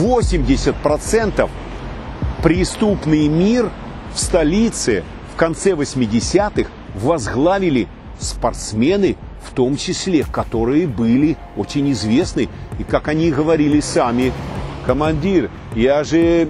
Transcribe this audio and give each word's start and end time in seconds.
80% 0.00 1.48
преступный 2.42 3.28
мир 3.28 3.70
в 4.14 4.18
столице 4.18 5.04
в 5.34 5.36
конце 5.36 5.72
80-х 5.72 6.70
возглавили 6.94 7.86
спортсмены, 8.18 9.16
в 9.42 9.52
том 9.54 9.76
числе, 9.76 10.24
которые 10.24 10.86
были 10.86 11.36
очень 11.56 11.92
известны. 11.92 12.48
И 12.78 12.84
как 12.84 13.08
они 13.08 13.30
говорили 13.30 13.80
сами, 13.80 14.32
командир, 14.86 15.50
я 15.74 16.02
же 16.02 16.48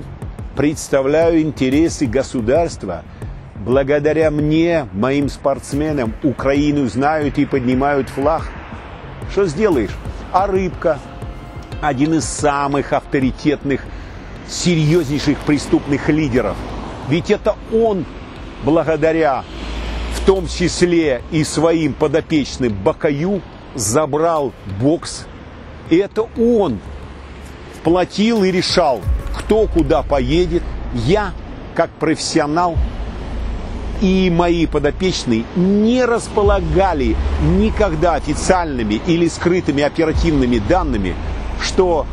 представляю 0.56 1.42
интересы 1.42 2.06
государства. 2.06 3.02
Благодаря 3.56 4.30
мне, 4.30 4.86
моим 4.92 5.28
спортсменам, 5.28 6.14
Украину 6.22 6.88
знают 6.88 7.38
и 7.38 7.44
поднимают 7.44 8.08
флаг. 8.08 8.48
Что 9.30 9.46
сделаешь? 9.46 9.96
А 10.32 10.46
рыбка, 10.46 10.98
один 11.80 12.14
из 12.14 12.24
самых 12.24 12.92
авторитетных, 12.92 13.82
серьезнейших 14.48 15.38
преступных 15.40 16.08
лидеров. 16.08 16.56
Ведь 17.08 17.30
это 17.30 17.56
он, 17.72 18.04
благодаря 18.64 19.44
в 20.14 20.24
том 20.26 20.46
числе 20.46 21.22
и 21.30 21.44
своим 21.44 21.92
подопечным 21.92 22.72
Бакаю, 22.72 23.42
забрал 23.74 24.52
бокс. 24.80 25.26
И 25.88 25.96
это 25.96 26.26
он 26.38 26.78
платил 27.82 28.44
и 28.44 28.50
решал, 28.50 29.00
кто 29.38 29.66
куда 29.66 30.02
поедет. 30.02 30.62
Я, 30.94 31.32
как 31.74 31.90
профессионал, 31.90 32.76
и 34.00 34.30
мои 34.30 34.66
подопечные 34.66 35.44
не 35.56 36.04
располагали 36.04 37.16
никогда 37.42 38.14
официальными 38.14 39.00
или 39.06 39.28
скрытыми 39.28 39.82
оперативными 39.82 40.58
данными, 40.58 41.14
что 41.60 42.06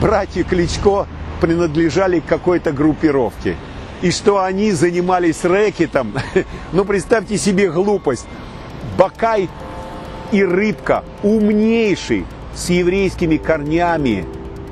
братья 0.00 0.44
Кличко 0.44 1.06
принадлежали 1.40 2.20
к 2.20 2.26
какой-то 2.26 2.72
группировке. 2.72 3.56
И 4.02 4.10
что 4.10 4.42
они 4.42 4.72
занимались 4.72 5.44
рэкетом. 5.44 6.14
Ну, 6.72 6.84
представьте 6.84 7.36
себе 7.36 7.70
глупость. 7.70 8.26
Бакай 8.96 9.48
и 10.32 10.42
Рыбка, 10.42 11.04
умнейший, 11.22 12.24
с 12.54 12.70
еврейскими 12.70 13.36
корнями, 13.36 14.24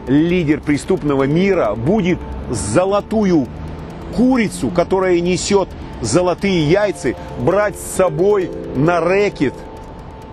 лидер 0.06 0.60
преступного 0.60 1.24
мира, 1.24 1.74
будет 1.74 2.18
золотую 2.50 3.46
курицу, 4.16 4.70
которая 4.70 5.20
несет 5.20 5.68
золотые 6.00 6.70
яйца, 6.70 7.14
брать 7.38 7.78
с 7.78 7.96
собой 7.96 8.50
на 8.76 9.00
рэкет, 9.00 9.54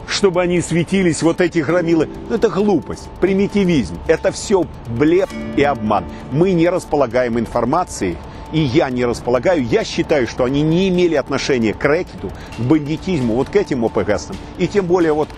чтобы 0.07 0.41
они 0.41 0.61
светились, 0.61 1.23
вот 1.23 1.41
эти 1.41 1.59
громилы. 1.59 2.09
Ну, 2.29 2.35
это 2.35 2.49
глупость, 2.49 3.09
примитивизм. 3.21 3.97
Это 4.07 4.31
все 4.31 4.65
блеф 4.87 5.29
и 5.55 5.63
обман. 5.63 6.05
Мы 6.31 6.53
не 6.53 6.69
располагаем 6.69 7.39
информацией, 7.39 8.17
и 8.51 8.59
я 8.59 8.89
не 8.89 9.05
располагаю. 9.05 9.65
Я 9.65 9.83
считаю, 9.83 10.27
что 10.27 10.43
они 10.43 10.61
не 10.61 10.89
имели 10.89 11.15
отношения 11.15 11.73
к 11.73 11.83
рэкету, 11.83 12.31
к 12.57 12.61
бандитизму, 12.61 13.35
вот 13.35 13.49
к 13.49 13.55
этим 13.55 13.83
ОПГСам. 13.85 14.35
И 14.57 14.67
тем 14.67 14.85
более 14.85 15.13
вот 15.13 15.29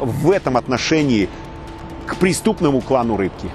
в 0.00 0.30
этом 0.30 0.56
отношении 0.56 1.28
к 2.06 2.16
преступному 2.16 2.80
клану 2.80 3.16
Рыбки. 3.16 3.48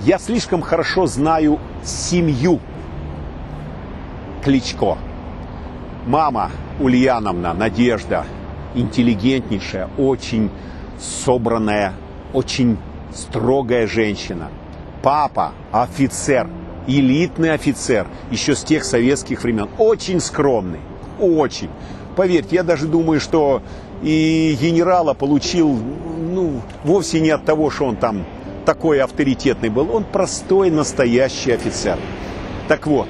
Я 0.00 0.18
слишком 0.18 0.62
хорошо 0.62 1.06
знаю 1.06 1.58
семью 1.84 2.60
Кличко. 4.44 4.96
Мама 6.06 6.50
Ульяновна, 6.80 7.52
Надежда, 7.52 8.24
интеллигентнейшая, 8.74 9.88
очень 9.96 10.50
собранная, 10.98 11.94
очень 12.32 12.78
строгая 13.14 13.86
женщина. 13.86 14.48
Папа 15.02 15.52
офицер, 15.72 16.48
элитный 16.86 17.52
офицер, 17.52 18.06
еще 18.30 18.54
с 18.54 18.62
тех 18.62 18.84
советских 18.84 19.42
времен, 19.42 19.68
очень 19.78 20.20
скромный, 20.20 20.80
очень. 21.20 21.70
Поверьте, 22.16 22.56
я 22.56 22.62
даже 22.62 22.88
думаю, 22.88 23.20
что 23.20 23.62
и 24.02 24.56
генерала 24.60 25.14
получил, 25.14 25.76
ну, 26.18 26.62
вовсе 26.84 27.20
не 27.20 27.30
от 27.30 27.44
того, 27.44 27.70
что 27.70 27.86
он 27.86 27.96
там 27.96 28.24
такой 28.64 29.00
авторитетный 29.00 29.70
был, 29.70 29.94
он 29.94 30.04
простой, 30.04 30.70
настоящий 30.70 31.52
офицер. 31.52 31.98
Так 32.68 32.86
вот, 32.86 33.08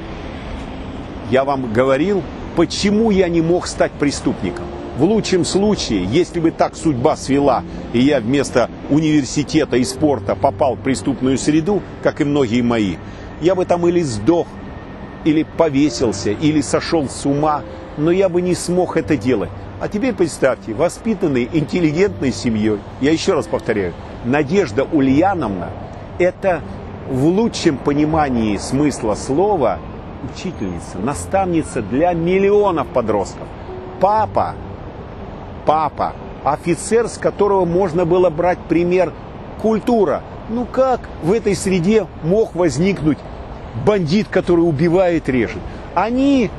я 1.31 1.45
вам 1.45 1.73
говорил, 1.73 2.23
почему 2.57 3.11
я 3.11 3.29
не 3.29 3.41
мог 3.41 3.67
стать 3.67 3.93
преступником. 3.93 4.65
В 4.99 5.05
лучшем 5.05 5.45
случае, 5.45 6.03
если 6.07 6.41
бы 6.41 6.51
так 6.51 6.75
судьба 6.75 7.15
свела, 7.15 7.63
и 7.93 8.01
я 8.01 8.19
вместо 8.19 8.69
университета 8.91 9.77
и 9.77 9.85
спорта 9.85 10.35
попал 10.35 10.75
в 10.75 10.81
преступную 10.81 11.39
среду, 11.39 11.83
как 12.03 12.21
и 12.21 12.25
многие 12.25 12.63
мои, 12.63 12.97
я 13.41 13.55
бы 13.55 13.65
там 13.65 13.87
или 13.87 14.03
сдох, 14.03 14.49
или 15.25 15.47
повесился, 15.57 16.33
или 16.33 16.61
сошел 16.63 17.09
с 17.09 17.25
ума, 17.27 17.63
но 17.97 18.11
я 18.11 18.29
бы 18.29 18.43
не 18.43 18.57
смог 18.57 18.97
это 18.97 19.17
делать. 19.17 19.51
А 19.81 19.87
теперь 19.87 20.15
представьте, 20.15 20.75
воспитанный 20.75 21.49
интеллигентной 21.53 22.33
семьей, 22.33 22.81
я 23.01 23.13
еще 23.13 23.35
раз 23.35 23.47
повторяю, 23.47 23.95
Надежда 24.25 24.83
Ульяновна– 24.83 25.71
это 26.19 26.61
в 27.09 27.25
лучшем 27.25 27.79
понимании 27.79 28.57
смысла 28.57 29.15
слова 29.15 29.79
учительница, 30.25 30.99
наставница 30.99 31.83
для 31.83 32.15
миллионов 32.15 32.89
подростков. 32.89 33.47
Папа, 34.01 34.57
папа, 35.69 36.15
офицер, 36.45 37.09
с 37.09 37.19
которого 37.19 37.67
можно 37.67 38.07
было 38.07 38.31
брать 38.31 38.59
пример 38.71 39.13
культура. 39.61 40.23
Ну 40.49 40.65
как 40.65 41.01
в 41.23 41.31
этой 41.31 41.55
среде 41.55 42.07
мог 42.23 42.55
возникнуть 42.55 43.19
бандит, 43.85 44.29
который 44.31 44.63
убивает, 44.63 45.29
режет? 45.29 45.61
Они 45.95 46.51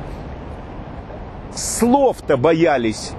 слов-то 1.56 2.36
боялись, 2.36 3.10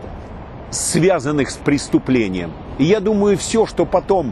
связанных 0.70 1.50
с 1.50 1.58
преступлением. 1.58 2.54
И 2.78 2.86
я 2.86 3.02
думаю, 3.02 3.38
все, 3.38 3.66
что 3.66 3.86
потом 3.86 4.32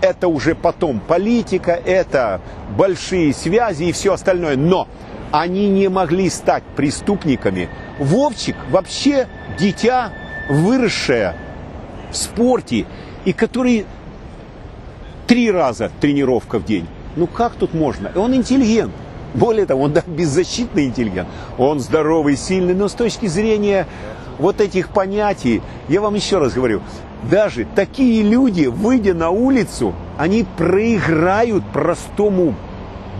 это 0.00 0.28
уже 0.28 0.54
потом 0.54 0.98
политика, 0.98 1.72
это 1.72 2.40
большие 2.74 3.34
связи 3.34 3.84
и 3.84 3.92
все 3.92 4.14
остальное. 4.14 4.56
Но 4.56 4.88
они 5.30 5.68
не 5.68 5.88
могли 5.88 6.30
стать 6.30 6.62
преступниками. 6.74 7.68
Вовчик 7.98 8.56
вообще 8.70 9.28
дитя, 9.58 10.10
выросшее 10.48 11.34
в 12.10 12.16
спорте, 12.16 12.86
и 13.24 13.32
который 13.32 13.86
три 15.26 15.50
раза 15.50 15.90
тренировка 16.00 16.58
в 16.58 16.64
день. 16.64 16.86
Ну 17.16 17.26
как 17.26 17.54
тут 17.54 17.74
можно? 17.74 18.08
И 18.14 18.18
он 18.18 18.34
интеллигент. 18.34 18.92
Более 19.34 19.66
того, 19.66 19.82
он 19.82 19.92
да, 19.92 20.02
беззащитный 20.06 20.86
интеллигент. 20.86 21.28
Он 21.58 21.80
здоровый, 21.80 22.36
сильный, 22.36 22.74
но 22.74 22.88
с 22.88 22.92
точки 22.92 23.26
зрения 23.26 23.86
вот 24.38 24.60
этих 24.60 24.90
понятий, 24.90 25.62
я 25.88 26.00
вам 26.00 26.14
еще 26.14 26.38
раз 26.38 26.52
говорю, 26.52 26.82
даже 27.30 27.66
такие 27.74 28.22
люди, 28.22 28.66
выйдя 28.66 29.14
на 29.14 29.30
улицу, 29.30 29.94
они 30.18 30.44
проиграют 30.56 31.64
простому 31.72 32.54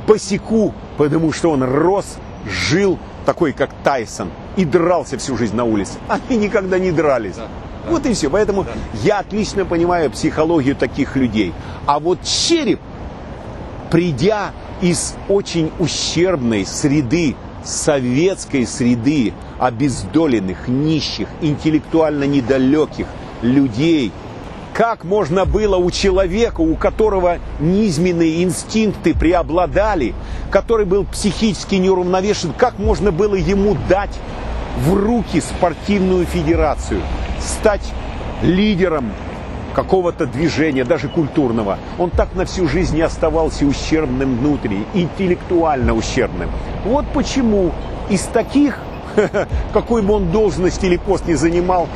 босику, 0.06 0.74
потому 0.98 1.32
что 1.32 1.50
он 1.50 1.62
рос, 1.62 2.18
жил 2.48 2.98
такой, 3.24 3.52
как 3.52 3.70
Тайсон, 3.82 4.30
и 4.56 4.64
дрался 4.64 5.18
всю 5.18 5.36
жизнь 5.36 5.56
на 5.56 5.64
улице. 5.64 5.94
Они 6.08 6.38
никогда 6.38 6.78
не 6.78 6.92
дрались. 6.92 7.36
Да, 7.36 7.46
да, 7.84 7.90
вот 7.90 8.06
и 8.06 8.14
все. 8.14 8.30
Поэтому 8.30 8.64
да. 8.64 8.70
я 9.02 9.18
отлично 9.18 9.64
понимаю 9.64 10.10
психологию 10.10 10.76
таких 10.76 11.16
людей. 11.16 11.52
А 11.86 11.98
вот 11.98 12.22
череп, 12.22 12.80
придя 13.90 14.52
из 14.80 15.14
очень 15.28 15.70
ущербной 15.78 16.66
среды, 16.66 17.36
советской 17.64 18.66
среды, 18.66 19.32
обездоленных, 19.58 20.68
нищих, 20.68 21.28
интеллектуально 21.40 22.24
недалеких 22.24 23.06
людей. 23.42 24.12
Как 24.74 25.04
можно 25.04 25.44
было 25.44 25.76
у 25.76 25.92
человека, 25.92 26.60
у 26.60 26.74
которого 26.74 27.38
низменные 27.60 28.42
инстинкты 28.42 29.14
преобладали, 29.14 30.14
который 30.50 30.84
был 30.84 31.04
психически 31.04 31.76
неуравновешен, 31.76 32.52
как 32.52 32.80
можно 32.80 33.12
было 33.12 33.36
ему 33.36 33.76
дать 33.88 34.10
в 34.84 34.94
руки 34.94 35.40
спортивную 35.40 36.26
федерацию, 36.26 37.02
стать 37.40 37.88
лидером 38.42 39.12
какого-то 39.76 40.26
движения, 40.26 40.84
даже 40.84 41.06
культурного. 41.06 41.78
Он 41.96 42.10
так 42.10 42.34
на 42.34 42.44
всю 42.44 42.66
жизнь 42.66 42.96
не 42.96 43.02
оставался 43.02 43.64
ущербным 43.66 44.38
внутренне, 44.38 44.86
интеллектуально 44.92 45.94
ущербным. 45.94 46.50
Вот 46.84 47.04
почему 47.14 47.70
из 48.10 48.22
таких, 48.22 48.80
какой 49.72 50.02
бы 50.02 50.14
он 50.14 50.32
должность 50.32 50.82
или 50.82 50.96
пост 50.96 51.28
не 51.28 51.34
занимал, 51.34 51.88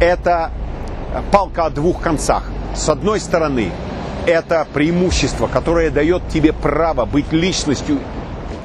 это 0.00 0.50
палка 1.30 1.66
о 1.66 1.70
двух 1.70 2.00
концах. 2.00 2.44
С 2.74 2.88
одной 2.88 3.20
стороны, 3.20 3.70
это 4.26 4.66
преимущество, 4.72 5.46
которое 5.46 5.90
дает 5.90 6.28
тебе 6.28 6.52
право 6.52 7.04
быть 7.04 7.32
личностью 7.32 7.98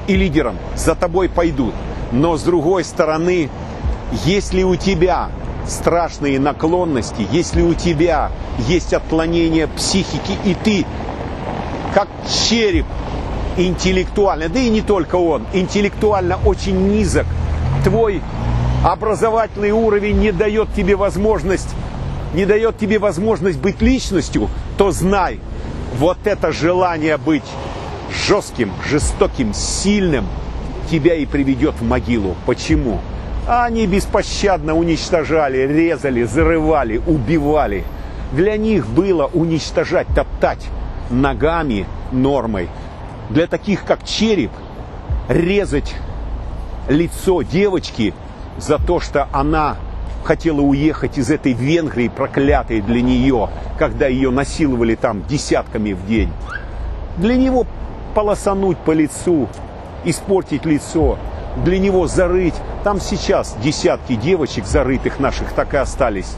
и 0.06 0.16
лидером. 0.16 0.56
За 0.74 0.94
тобой 0.94 1.28
пойдут. 1.28 1.74
Но 2.10 2.36
с 2.36 2.42
другой 2.42 2.84
стороны, 2.84 3.48
если 4.24 4.62
у 4.62 4.76
тебя 4.76 5.30
страшные 5.66 6.38
наклонности, 6.38 7.26
если 7.30 7.62
у 7.62 7.74
тебя 7.74 8.30
есть 8.68 8.92
отклонение 8.92 9.68
психики, 9.68 10.36
и 10.44 10.54
ты 10.54 10.84
как 11.94 12.08
череп 12.48 12.86
интеллектуально, 13.56 14.48
да 14.48 14.58
и 14.58 14.68
не 14.68 14.80
только 14.80 15.16
он, 15.16 15.46
интеллектуально 15.52 16.38
очень 16.44 16.88
низок. 16.88 17.26
Твой 17.84 18.22
образовательный 18.84 19.70
уровень 19.70 20.18
не 20.18 20.32
дает 20.32 20.72
тебе 20.74 20.96
возможность, 20.96 21.68
не 22.34 22.46
дает 22.46 22.78
тебе 22.78 22.98
возможность 22.98 23.58
быть 23.58 23.80
личностью, 23.82 24.48
то 24.78 24.90
знай, 24.90 25.40
вот 25.98 26.18
это 26.24 26.52
желание 26.52 27.16
быть 27.16 27.44
жестким, 28.26 28.72
жестоким, 28.88 29.54
сильным 29.54 30.26
тебя 30.90 31.14
и 31.14 31.26
приведет 31.26 31.74
в 31.80 31.84
могилу. 31.84 32.36
Почему? 32.46 33.00
Они 33.46 33.86
беспощадно 33.86 34.76
уничтожали, 34.76 35.66
резали, 35.66 36.22
зарывали, 36.22 37.02
убивали. 37.06 37.84
Для 38.32 38.56
них 38.56 38.86
было 38.86 39.26
уничтожать, 39.26 40.06
топтать 40.14 40.66
ногами 41.10 41.86
нормой. 42.12 42.68
Для 43.30 43.46
таких, 43.46 43.84
как 43.84 44.04
череп, 44.04 44.50
резать 45.28 45.94
лицо 46.88 47.42
девочки 47.42 48.14
за 48.58 48.78
то, 48.78 49.00
что 49.00 49.28
она 49.32 49.76
хотела 50.22 50.60
уехать 50.60 51.18
из 51.18 51.30
этой 51.30 51.52
Венгрии, 51.52 52.08
проклятой 52.08 52.80
для 52.80 53.02
нее, 53.02 53.48
когда 53.78 54.06
ее 54.06 54.30
насиловали 54.30 54.94
там 54.94 55.24
десятками 55.26 55.92
в 55.92 56.06
день. 56.06 56.32
Для 57.16 57.36
него 57.36 57.66
полосануть 58.14 58.78
по 58.78 58.92
лицу, 58.92 59.48
испортить 60.04 60.64
лицо, 60.64 61.18
для 61.64 61.78
него 61.78 62.06
зарыть. 62.06 62.54
Там 62.84 63.00
сейчас 63.00 63.56
десятки 63.62 64.14
девочек 64.14 64.66
зарытых 64.66 65.20
наших 65.20 65.52
так 65.52 65.74
и 65.74 65.76
остались. 65.76 66.36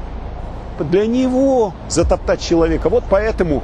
Для 0.79 1.07
него 1.07 1.73
затоптать 1.89 2.41
человека. 2.41 2.89
Вот 2.89 3.05
поэтому, 3.09 3.63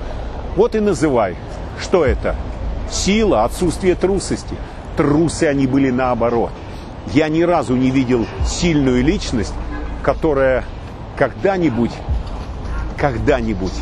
вот 0.57 0.75
и 0.75 0.81
называй. 0.81 1.37
Что 1.81 2.05
это? 2.05 2.37
Сила, 2.91 3.45
отсутствие 3.45 3.95
трусости. 3.95 4.55
Трусы 4.97 5.45
они 5.45 5.67
были 5.67 5.91
наоборот. 5.91 6.51
Я 7.13 7.29
ни 7.29 7.43
разу 7.43 7.75
не 7.75 7.91
видел 7.91 8.27
сильную 8.47 9.03
личность, 9.03 9.55
которая 10.03 10.65
когда-нибудь, 11.17 11.93
когда-нибудь 12.97 13.75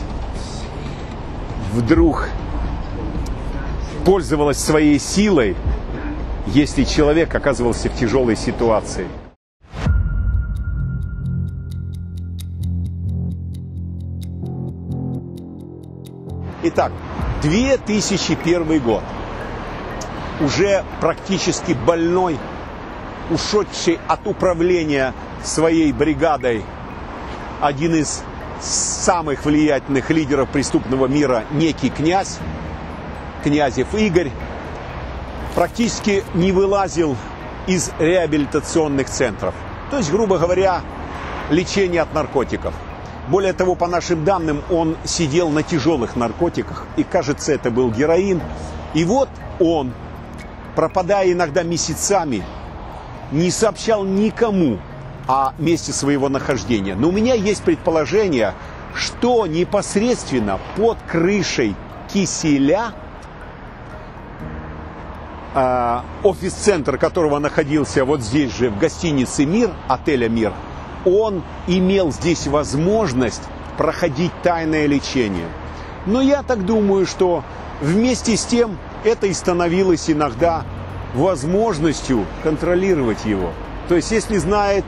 вдруг 1.72 2.28
пользовалась 4.04 4.58
своей 4.58 4.98
силой, 4.98 5.56
если 6.46 6.84
человек 6.84 7.34
оказывался 7.34 7.88
в 7.88 7.96
тяжелой 7.96 8.36
ситуации. 8.36 9.06
Итак, 16.64 16.92
2001 17.42 18.80
год. 18.80 19.02
Уже 20.40 20.84
практически 21.00 21.72
больной, 21.72 22.36
ушедший 23.30 23.98
от 24.08 24.26
управления 24.26 25.14
своей 25.44 25.92
бригадой 25.92 26.64
один 27.60 27.94
из 27.94 28.22
самых 28.60 29.44
влиятельных 29.44 30.10
лидеров 30.10 30.48
преступного 30.50 31.06
мира, 31.06 31.44
некий 31.52 31.90
князь, 31.90 32.38
Князев 33.44 33.94
Игорь, 33.94 34.30
практически 35.54 36.24
не 36.34 36.52
вылазил 36.52 37.16
из 37.66 37.90
реабилитационных 37.98 39.08
центров. 39.08 39.54
То 39.90 39.98
есть, 39.98 40.10
грубо 40.10 40.38
говоря, 40.38 40.82
лечение 41.50 42.02
от 42.02 42.12
наркотиков. 42.14 42.74
Более 43.28 43.52
того, 43.52 43.74
по 43.74 43.86
нашим 43.86 44.24
данным, 44.24 44.62
он 44.70 44.96
сидел 45.04 45.50
на 45.50 45.62
тяжелых 45.62 46.16
наркотиках, 46.16 46.86
и, 46.96 47.04
кажется, 47.04 47.52
это 47.52 47.70
был 47.70 47.90
героин. 47.90 48.40
И 48.94 49.04
вот 49.04 49.28
он, 49.60 49.92
пропадая 50.74 51.30
иногда 51.32 51.62
месяцами, 51.62 52.42
не 53.30 53.50
сообщал 53.50 54.04
никому 54.04 54.78
о 55.28 55.52
месте 55.58 55.92
своего 55.92 56.28
нахождения. 56.28 56.94
Но 56.96 57.08
у 57.08 57.12
меня 57.12 57.34
есть 57.34 57.62
предположение, 57.62 58.54
что 58.94 59.46
непосредственно 59.46 60.58
под 60.76 60.96
крышей 61.06 61.76
киселя 62.12 62.92
э, 65.54 66.00
офис-центр 66.24 66.96
которого 66.96 67.38
находился 67.38 68.04
вот 68.06 68.22
здесь 68.22 68.56
же, 68.56 68.70
в 68.70 68.78
гостинице 68.78 69.44
«Мир», 69.44 69.70
отеля 69.86 70.28
«Мир», 70.28 70.54
он 71.04 71.42
имел 71.66 72.10
здесь 72.10 72.46
возможность 72.46 73.42
проходить 73.76 74.32
тайное 74.42 74.86
лечение. 74.86 75.46
Но 76.06 76.22
я 76.22 76.42
так 76.42 76.64
думаю, 76.64 77.06
что 77.06 77.44
вместе 77.82 78.36
с 78.36 78.44
тем 78.46 78.78
это 79.04 79.26
и 79.26 79.34
становилось 79.34 80.10
иногда 80.10 80.64
возможностью 81.14 82.24
контролировать 82.42 83.24
его. 83.26 83.52
То 83.88 83.94
есть, 83.94 84.10
если 84.10 84.38
знает 84.38 84.84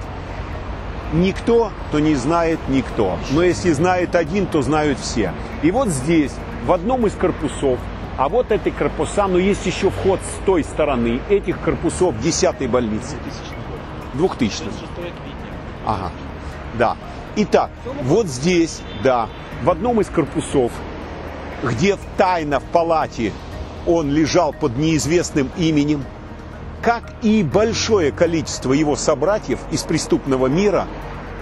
никто, 1.13 1.73
то 1.93 1.99
не 1.99 2.15
знает 2.15 2.59
никто. 2.69 3.19
Но 3.31 3.43
если 3.43 3.73
знает 3.73 4.15
один, 4.15 4.47
то 4.47 4.63
знают 4.63 4.99
все. 4.99 5.33
И 5.63 5.71
вот 5.71 5.89
здесь, 5.89 6.33
в 6.67 6.73
одном 6.73 7.07
из 7.07 7.15
корпусов, 7.15 7.79
а 8.17 8.29
вот 8.29 8.53
эти 8.53 8.71
корпуса, 8.71 9.27
но 9.27 9.39
есть 9.39 9.65
еще 9.65 9.91
вход 9.91 10.21
с 10.21 10.45
той 10.45 10.63
стороны, 10.63 11.21
этих 11.29 11.61
корпусов 11.61 12.15
10-й 12.17 12.67
больницы. 12.67 13.17
2000 14.15 14.65
Ага, 15.87 16.11
да. 16.79 16.97
Итак, 17.37 17.71
вот 18.03 18.27
здесь, 18.27 18.83
да, 19.03 19.29
в 19.63 19.71
одном 19.71 20.01
из 20.01 20.09
корпусов, 20.09 20.73
где 21.63 21.97
тайно 22.17 22.61
в 22.61 22.65
палате 22.65 23.33
он 23.87 24.11
лежал 24.11 24.53
под 24.53 24.77
неизвестным 24.77 25.51
именем, 25.57 26.05
как 26.83 27.03
и 27.23 27.43
большое 27.43 28.11
количество 28.11 28.73
его 28.73 28.97
собратьев 28.97 29.59
из 29.71 29.83
преступного 29.83 30.47
мира, 30.47 30.87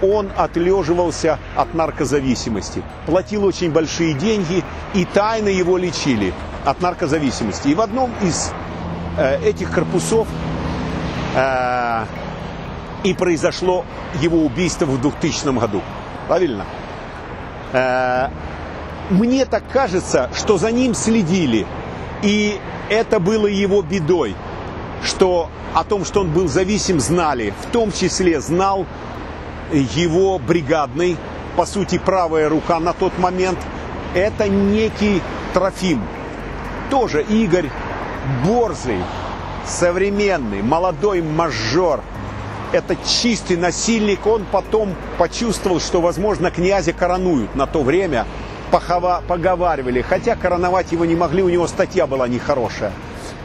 он 0.01 0.31
отлеживался 0.35 1.39
от 1.55 1.73
наркозависимости, 1.73 2.83
платил 3.05 3.45
очень 3.45 3.71
большие 3.71 4.13
деньги 4.13 4.63
и 4.93 5.05
тайно 5.05 5.49
его 5.49 5.77
лечили 5.77 6.33
от 6.65 6.81
наркозависимости. 6.81 7.69
И 7.69 7.75
в 7.75 7.81
одном 7.81 8.11
из 8.21 8.51
э, 9.17 9.41
этих 9.43 9.71
корпусов 9.71 10.27
э, 11.35 12.05
и 13.03 13.13
произошло 13.13 13.85
его 14.21 14.39
убийство 14.39 14.85
в 14.85 15.01
2000 15.01 15.57
году. 15.57 15.81
Правильно? 16.27 16.65
Э, 17.73 18.27
мне 19.09 19.45
так 19.45 19.63
кажется, 19.71 20.29
что 20.33 20.57
за 20.57 20.71
ним 20.71 20.93
следили, 20.93 21.65
и 22.21 22.59
это 22.89 23.19
было 23.19 23.47
его 23.47 23.81
бедой 23.81 24.35
что 25.03 25.49
о 25.73 25.83
том, 25.83 26.05
что 26.05 26.21
он 26.21 26.31
был 26.31 26.47
зависим, 26.47 26.99
знали. 26.99 27.53
В 27.61 27.71
том 27.71 27.91
числе 27.91 28.39
знал 28.41 28.85
его 29.71 30.39
бригадный, 30.39 31.17
по 31.55 31.65
сути, 31.65 31.97
правая 31.97 32.49
рука 32.49 32.79
на 32.79 32.93
тот 32.93 33.17
момент. 33.17 33.59
Это 34.13 34.47
некий 34.47 35.21
Трофим. 35.53 36.01
Тоже 36.89 37.21
Игорь 37.23 37.69
Борзый, 38.45 38.99
современный, 39.65 40.61
молодой 40.61 41.21
мажор. 41.21 42.01
Это 42.71 42.95
чистый 42.95 43.57
насильник. 43.57 44.25
Он 44.27 44.45
потом 44.51 44.95
почувствовал, 45.17 45.79
что, 45.79 46.01
возможно, 46.01 46.51
князя 46.51 46.93
коронуют 46.93 47.55
на 47.55 47.65
то 47.65 47.81
время. 47.83 48.25
Похова, 48.71 49.23
поговаривали. 49.27 50.01
Хотя 50.01 50.35
короновать 50.35 50.91
его 50.91 51.05
не 51.05 51.15
могли, 51.15 51.41
у 51.41 51.49
него 51.49 51.67
статья 51.67 52.05
была 52.05 52.27
нехорошая. 52.27 52.91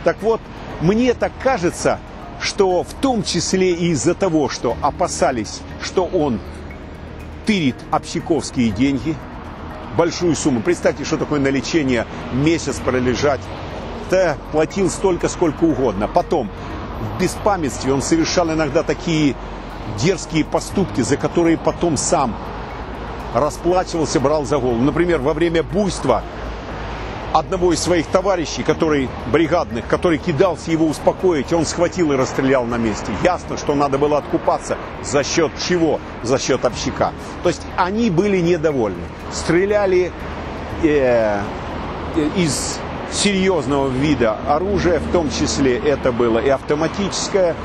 Так 0.04 0.18
вот, 0.20 0.40
мне 0.84 1.14
так 1.14 1.32
кажется, 1.42 1.98
что 2.42 2.82
в 2.82 2.92
том 3.00 3.22
числе 3.22 3.72
и 3.72 3.86
из-за 3.92 4.14
того, 4.14 4.50
что 4.50 4.76
опасались, 4.82 5.62
что 5.80 6.04
он 6.04 6.38
тырит 7.46 7.76
общаковские 7.90 8.68
деньги, 8.68 9.16
большую 9.96 10.36
сумму. 10.36 10.60
Представьте, 10.60 11.04
что 11.04 11.16
такое 11.16 11.40
на 11.40 11.48
лечение 11.48 12.04
месяц 12.34 12.80
пролежать. 12.80 13.40
Да, 14.10 14.36
платил 14.52 14.90
столько, 14.90 15.30
сколько 15.30 15.64
угодно. 15.64 16.06
Потом, 16.06 16.50
в 17.00 17.18
беспамятстве 17.18 17.94
он 17.94 18.02
совершал 18.02 18.52
иногда 18.52 18.82
такие 18.82 19.36
дерзкие 19.98 20.44
поступки, 20.44 21.00
за 21.00 21.16
которые 21.16 21.56
потом 21.56 21.96
сам 21.96 22.36
расплачивался, 23.32 24.20
брал 24.20 24.44
за 24.44 24.58
голову. 24.58 24.82
Например, 24.82 25.18
во 25.20 25.32
время 25.32 25.62
буйства 25.62 26.22
одного 27.34 27.72
из 27.72 27.80
своих 27.80 28.06
товарищей, 28.06 28.62
который 28.62 29.08
бригадных, 29.32 29.86
который 29.88 30.18
кидался 30.18 30.70
его 30.70 30.86
успокоить, 30.86 31.52
он 31.52 31.66
схватил 31.66 32.12
и 32.12 32.16
расстрелял 32.16 32.64
на 32.64 32.76
месте. 32.76 33.10
Ясно, 33.24 33.56
что 33.58 33.74
надо 33.74 33.98
было 33.98 34.18
откупаться. 34.18 34.78
За 35.02 35.24
счет 35.24 35.50
чего? 35.68 36.00
За 36.22 36.38
счет 36.38 36.64
общака. 36.64 37.12
То 37.42 37.48
есть 37.48 37.62
они 37.76 38.08
были 38.08 38.38
недовольны. 38.38 39.02
Стреляли 39.32 40.12
э, 40.84 41.40
из 42.36 42.78
серьезного 43.12 43.88
вида 43.88 44.38
оружия, 44.48 45.00
в 45.00 45.10
том 45.10 45.28
числе 45.28 45.76
это 45.76 46.12
было 46.12 46.38
и 46.38 46.48
автоматическое 46.48 47.56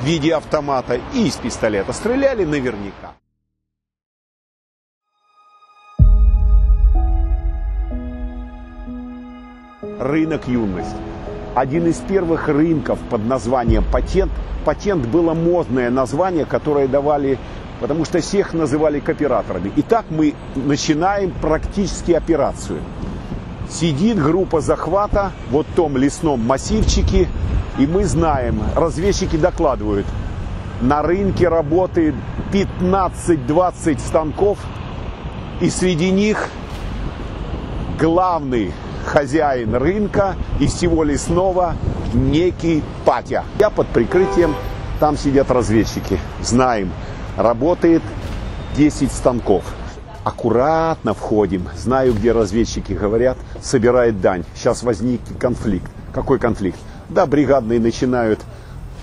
в 0.00 0.04
виде 0.04 0.34
автомата, 0.34 1.00
и 1.14 1.26
из 1.26 1.36
пистолета. 1.36 1.94
Стреляли 1.94 2.44
наверняка. 2.44 3.14
Рынок 10.04 10.46
юность. 10.46 10.94
Один 11.54 11.86
из 11.86 11.96
первых 11.96 12.48
рынков 12.48 12.98
под 13.10 13.24
названием 13.24 13.84
патент. 13.90 14.30
Патент 14.64 15.06
было 15.06 15.34
модное 15.34 15.90
название, 15.90 16.44
которое 16.44 16.86
давали, 16.88 17.38
потому 17.80 18.04
что 18.04 18.20
всех 18.20 18.52
называли 18.52 19.00
кооператорами. 19.00 19.72
Итак, 19.76 20.04
мы 20.10 20.34
начинаем 20.54 21.30
практически 21.30 22.12
операцию. 22.12 22.80
Сидит 23.70 24.22
группа 24.22 24.60
захвата 24.60 25.32
вот 25.50 25.66
в 25.66 25.74
том 25.74 25.96
лесном 25.96 26.46
массивчике, 26.46 27.28
и 27.78 27.86
мы 27.86 28.04
знаем, 28.04 28.60
разведчики 28.76 29.36
докладывают, 29.36 30.06
на 30.82 31.02
рынке 31.02 31.48
работает 31.48 32.14
15-20 32.52 33.98
станков, 33.98 34.58
и 35.60 35.70
среди 35.70 36.10
них 36.10 36.48
главный 37.98 38.72
хозяин 39.04 39.74
рынка 39.74 40.36
и 40.60 40.66
всего 40.66 41.04
лесного 41.04 41.74
некий 42.12 42.82
Патя. 43.04 43.44
Я 43.58 43.70
под 43.70 43.86
прикрытием, 43.88 44.54
там 45.00 45.16
сидят 45.16 45.50
разведчики. 45.50 46.18
Знаем, 46.42 46.90
работает 47.36 48.02
10 48.76 49.12
станков. 49.12 49.64
Аккуратно 50.24 51.12
входим. 51.12 51.68
Знаю, 51.76 52.14
где 52.14 52.32
разведчики 52.32 52.92
говорят, 52.92 53.36
собирает 53.62 54.20
дань. 54.20 54.44
Сейчас 54.54 54.82
возникнет 54.82 55.38
конфликт. 55.38 55.90
Какой 56.14 56.38
конфликт? 56.38 56.78
Да, 57.10 57.26
бригадные 57.26 57.78
начинают 57.78 58.40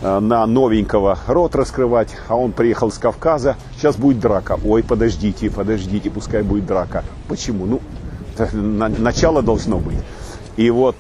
э, 0.02 0.20
на 0.20 0.46
новенького 0.48 1.20
рот 1.28 1.56
раскрывать, 1.56 2.10
а 2.28 2.36
он 2.36 2.52
приехал 2.52 2.92
с 2.92 2.98
Кавказа, 2.98 3.56
сейчас 3.78 3.96
будет 3.98 4.20
драка. 4.20 4.58
Ой, 4.66 4.82
подождите, 4.82 5.52
подождите, 5.52 6.10
пускай 6.10 6.42
будет 6.42 6.66
драка. 6.66 7.04
Почему? 7.28 7.66
Ну, 7.68 7.82
начало 8.54 9.42
должно 9.42 9.78
быть. 9.78 9.98
И 10.58 10.70
вот 10.70 10.96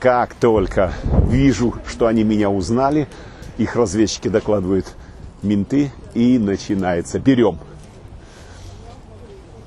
как 0.00 0.34
только 0.34 0.92
вижу, 1.28 1.74
что 1.86 2.06
они 2.06 2.24
меня 2.24 2.50
узнали, 2.50 3.06
их 3.58 3.76
разведчики 3.76 4.28
докладывают 4.28 4.86
менты, 5.42 5.92
и 6.14 6.38
начинается. 6.38 7.18
Берем. 7.18 7.58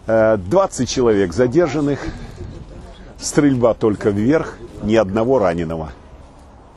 20 0.07 0.81
э, 0.81 0.85
человек 0.85 1.33
задержанных, 1.33 1.99
стрельба 3.19 3.73
только 3.73 4.09
вверх, 4.09 4.57
ни 4.83 4.95
одного 4.95 5.39
раненого. 5.39 5.91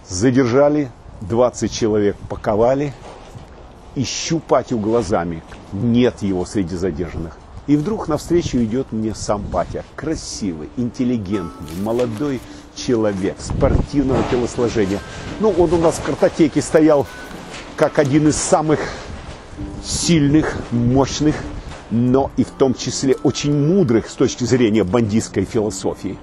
Задержали, 0.09 0.91
20 1.23 1.71
человек 1.71 2.17
паковали, 2.29 2.95
ищу 3.95 4.39
Патю 4.39 4.79
глазами, 4.79 5.43
нет 5.73 6.23
его 6.23 6.47
среди 6.47 6.77
задержанных. 6.77 7.37
И 7.69 7.77
вдруг 7.77 8.09
навстречу 8.09 8.57
идет 8.59 8.93
мне 8.93 9.15
сам 9.15 9.45
Патя. 9.45 9.85
Красивый, 9.95 10.71
интеллигентный, 10.79 11.83
молодой 11.83 12.41
человек, 12.75 13.37
спортивного 13.39 14.25
телосложения. 14.31 14.99
Ну, 15.39 15.51
он 15.51 15.73
у 15.75 15.77
нас 15.77 15.97
в 15.97 16.03
картотеке 16.03 16.63
стоял 16.63 17.07
как 17.77 17.99
один 17.99 18.27
из 18.29 18.37
самых 18.37 18.81
сильных, 19.85 20.57
мощных, 20.71 21.37
но 21.91 22.31
и 22.39 22.45
в 22.45 22.51
том 22.51 22.75
числе 22.75 23.17
очень 23.23 23.55
мудрых 23.55 24.09
с 24.09 24.15
точки 24.15 24.45
зрения 24.45 24.83
бандитской 24.83 25.45
философии. 25.45 26.17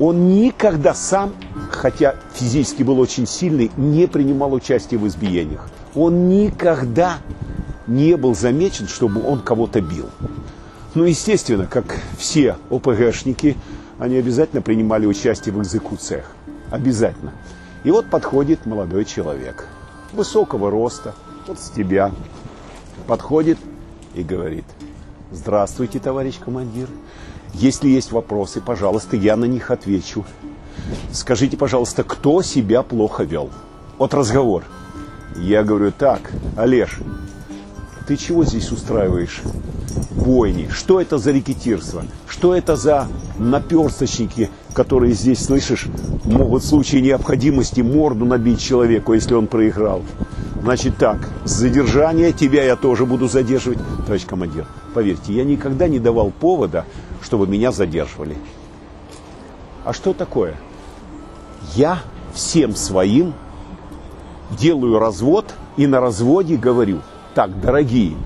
Он 0.00 0.28
никогда 0.28 0.92
сам, 0.92 1.34
хотя 1.70 2.16
физически 2.34 2.82
был 2.82 2.98
очень 2.98 3.28
сильный, 3.28 3.70
не 3.76 4.08
принимал 4.08 4.52
участие 4.52 4.98
в 4.98 5.06
избиениях. 5.06 5.68
Он 5.94 6.28
никогда 6.28 7.18
не 7.88 8.16
был 8.16 8.34
замечен, 8.34 8.86
чтобы 8.86 9.26
он 9.26 9.40
кого-то 9.40 9.80
бил. 9.80 10.08
Ну, 10.94 11.04
естественно, 11.04 11.66
как 11.66 11.98
все 12.16 12.56
ОПГшники, 12.70 13.56
они 13.98 14.16
обязательно 14.16 14.62
принимали 14.62 15.06
участие 15.06 15.54
в 15.54 15.60
экзекуциях. 15.60 16.30
Обязательно. 16.70 17.32
И 17.84 17.90
вот 17.90 18.10
подходит 18.10 18.66
молодой 18.66 19.04
человек, 19.04 19.66
высокого 20.12 20.70
роста, 20.70 21.14
вот 21.46 21.58
с 21.58 21.70
тебя, 21.70 22.12
подходит 23.06 23.58
и 24.14 24.22
говорит, 24.22 24.64
здравствуйте, 25.32 25.98
товарищ 25.98 26.38
командир. 26.38 26.88
Если 27.54 27.88
есть 27.88 28.12
вопросы, 28.12 28.60
пожалуйста, 28.60 29.16
я 29.16 29.36
на 29.36 29.46
них 29.46 29.70
отвечу. 29.70 30.24
Скажите, 31.12 31.56
пожалуйста, 31.56 32.04
кто 32.04 32.42
себя 32.42 32.82
плохо 32.82 33.24
вел? 33.24 33.50
Вот 33.96 34.12
разговор. 34.14 34.64
Я 35.36 35.62
говорю, 35.62 35.92
так, 35.92 36.32
Олеж, 36.56 36.98
ты 38.08 38.16
чего 38.16 38.42
здесь 38.42 38.72
устраиваешь? 38.72 39.42
бойни? 40.28 40.68
Что 40.68 41.00
это 41.00 41.18
за 41.18 41.30
рекетирство? 41.30 42.04
Что 42.26 42.54
это 42.54 42.74
за 42.74 43.06
наперсточники, 43.38 44.50
которые 44.72 45.12
здесь, 45.12 45.44
слышишь, 45.44 45.88
могут 46.24 46.62
в 46.62 46.66
случае 46.66 47.02
необходимости 47.02 47.82
морду 47.82 48.24
набить 48.24 48.60
человеку, 48.60 49.12
если 49.12 49.34
он 49.34 49.46
проиграл? 49.46 50.02
Значит 50.62 50.96
так, 50.96 51.28
задержание 51.44 52.32
тебя 52.32 52.64
я 52.64 52.76
тоже 52.76 53.04
буду 53.04 53.28
задерживать. 53.28 53.78
Товарищ 54.06 54.24
командир, 54.24 54.66
поверьте, 54.94 55.34
я 55.34 55.44
никогда 55.44 55.86
не 55.86 55.98
давал 55.98 56.30
повода, 56.30 56.86
чтобы 57.22 57.46
меня 57.46 57.72
задерживали. 57.72 58.36
А 59.84 59.92
что 59.92 60.14
такое? 60.14 60.56
Я 61.74 62.00
всем 62.32 62.74
своим 62.74 63.34
делаю 64.50 64.98
развод 64.98 65.46
и 65.76 65.86
на 65.86 66.00
разводе 66.00 66.56
говорю– 66.56 67.00
так, 67.38 67.60
дорогие, 67.60 68.16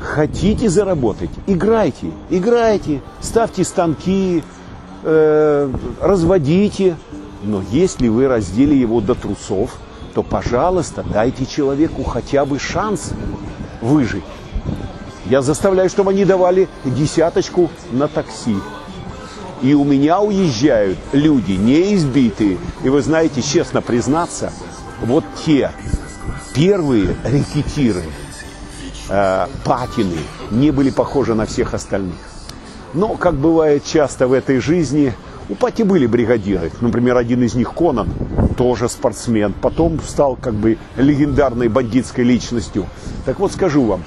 хотите 0.00 0.68
заработать, 0.68 1.30
играйте, 1.48 2.12
играйте, 2.30 3.02
ставьте 3.20 3.64
станки, 3.64 4.44
э, 5.02 5.72
разводите. 6.00 6.94
Но 7.42 7.64
если 7.72 8.06
вы 8.06 8.28
раздели 8.28 8.76
его 8.76 9.00
до 9.00 9.16
трусов, 9.16 9.76
то, 10.14 10.22
пожалуйста, 10.22 11.02
дайте 11.02 11.46
человеку 11.46 12.04
хотя 12.04 12.44
бы 12.44 12.60
шанс 12.60 13.10
выжить. 13.82 14.22
Я 15.26 15.42
заставляю, 15.42 15.90
чтобы 15.90 16.12
они 16.12 16.24
давали 16.24 16.68
десяточку 16.84 17.72
на 17.90 18.06
такси. 18.06 18.54
И 19.62 19.74
у 19.74 19.82
меня 19.82 20.20
уезжают 20.20 20.98
люди 21.10 21.54
не 21.54 21.96
избитые. 21.96 22.58
И 22.84 22.88
вы 22.88 23.02
знаете, 23.02 23.42
честно 23.42 23.82
признаться, 23.82 24.52
вот 25.02 25.24
те 25.44 25.72
первые 26.54 27.16
рекетиры, 27.24 28.04
э, 29.08 29.46
патины 29.64 30.18
не 30.50 30.70
были 30.70 30.90
похожи 30.90 31.34
на 31.34 31.46
всех 31.46 31.74
остальных. 31.74 32.16
Но, 32.94 33.16
как 33.16 33.34
бывает 33.34 33.84
часто 33.84 34.28
в 34.28 34.32
этой 34.32 34.58
жизни, 34.60 35.14
у 35.48 35.54
Пати 35.54 35.82
были 35.82 36.06
бригадиры. 36.06 36.70
Например, 36.80 37.16
один 37.16 37.42
из 37.42 37.54
них 37.54 37.74
Конан, 37.74 38.08
тоже 38.56 38.88
спортсмен. 38.88 39.52
Потом 39.52 40.00
стал 40.00 40.36
как 40.36 40.54
бы 40.54 40.78
легендарной 40.96 41.68
бандитской 41.68 42.24
личностью. 42.24 42.86
Так 43.26 43.40
вот 43.40 43.52
скажу 43.52 43.84
вам, 43.84 44.04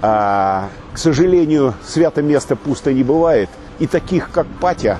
а, 0.00 0.68
к 0.94 0.98
сожалению, 0.98 1.74
свято 1.84 2.22
место 2.22 2.56
пусто 2.56 2.92
не 2.92 3.02
бывает. 3.02 3.50
И 3.80 3.86
таких, 3.86 4.30
как 4.30 4.46
Патя, 4.60 4.98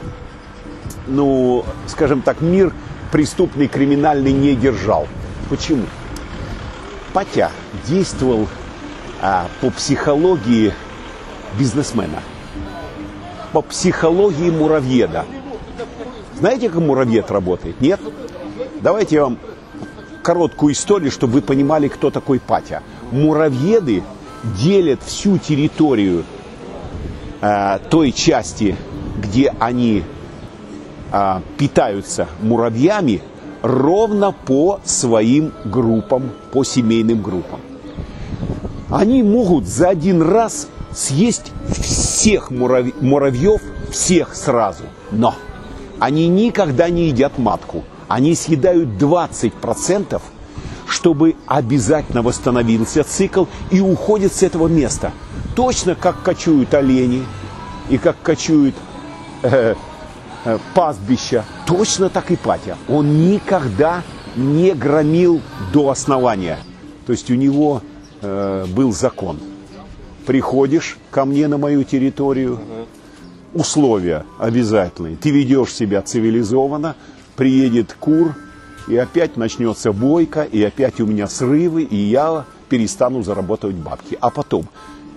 ну, 1.07 1.65
скажем 1.87 2.23
так, 2.23 2.41
мир 2.41 2.75
преступный, 3.11 3.67
криминальный 3.67 4.33
не 4.33 4.55
держал. 4.55 5.07
Почему? 5.49 5.87
Патя 7.13 7.51
действовал 7.87 8.47
а, 9.23 9.49
по 9.61 9.71
психологии 9.71 10.73
бизнесмена, 11.59 12.23
по 13.53 13.61
психологии 13.61 14.51
муравьеда. 14.51 15.27
Знаете, 16.39 16.71
как 16.71 16.81
муравьед 16.81 17.31
работает? 17.31 17.81
Нет? 17.83 18.01
Давайте 18.81 19.17
я 19.17 19.25
вам 19.25 19.39
короткую 20.23 20.73
историю, 20.73 21.11
чтобы 21.11 21.35
вы 21.35 21.43
понимали, 21.43 21.89
кто 21.89 22.11
такой 22.11 22.41
Патя. 22.41 22.83
Муравьеды 23.13 24.03
делят 24.59 25.03
всю 25.03 25.37
территорию 25.37 26.25
э, 27.43 27.79
той 27.91 28.13
части, 28.13 28.75
где 29.19 29.53
они 29.59 30.03
э, 31.13 31.41
питаются 31.59 32.27
муравьями, 32.41 33.21
ровно 33.61 34.33
по 34.33 34.81
своим 34.85 35.53
группам, 35.67 36.31
по 36.53 36.65
семейным 36.65 37.21
группам 37.21 37.61
они 38.91 39.23
могут 39.23 39.67
за 39.67 39.89
один 39.89 40.23
раз 40.23 40.69
съесть 40.93 41.53
всех 41.71 42.51
муравь... 42.51 42.93
муравьев, 43.01 43.61
всех 43.91 44.35
сразу. 44.35 44.85
Но 45.13 45.35
они 45.99 46.29
никогда 46.29 46.89
не 46.89 47.09
едят 47.09 47.39
матку. 47.39 47.85
Они 48.09 48.35
съедают 48.35 48.89
20%, 49.01 50.21
чтобы 50.89 51.37
обязательно 51.47 52.23
восстановился 52.23 53.05
цикл 53.05 53.45
и 53.71 53.81
уходят 53.81 54.35
с 54.35 54.43
этого 54.43 54.67
места. 54.67 55.13
Точно 55.55 55.95
как 55.95 56.23
кочуют 56.23 56.75
олени 56.75 57.25
и 57.89 57.99
как 57.99 58.21
кочуют 58.23 58.75
э, 59.43 59.75
э, 60.45 60.59
пастбища, 60.75 61.45
точно 61.67 62.09
так 62.09 62.33
и 62.33 62.37
Патя. 62.37 62.77
Он 62.89 63.31
никогда 63.31 64.03
не 64.35 64.73
громил 64.73 65.41
до 65.73 65.91
основания. 65.91 66.59
То 67.07 67.13
есть 67.13 67.31
у 67.31 67.35
него 67.35 67.83
э, 68.21 68.67
был 68.67 68.93
закон. 68.93 69.39
Приходишь 70.27 70.99
ко 71.11 71.25
мне 71.25 71.49
на 71.49 71.59
мою 71.59 71.85
территорию, 71.85 72.61
условия 73.55 74.25
обязательные. 74.39 75.17
Ты 75.17 75.31
ведешь 75.31 75.73
себя 75.75 76.03
цивилизованно, 76.03 76.95
приедет 77.37 77.97
кур, 77.99 78.35
и 78.89 78.97
опять 78.97 79.37
начнется 79.37 79.93
бойка, 79.93 80.43
и 80.43 80.63
опять 80.63 81.01
у 81.01 81.07
меня 81.07 81.29
срывы, 81.29 81.83
и 81.83 81.97
я 81.97 82.45
перестану 82.69 83.23
зарабатывать 83.23 83.77
бабки. 83.77 84.17
А 84.21 84.31
потом, 84.31 84.67